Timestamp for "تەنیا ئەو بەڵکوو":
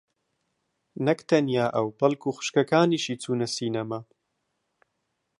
1.29-2.35